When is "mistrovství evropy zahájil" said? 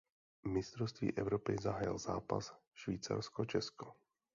0.47-1.97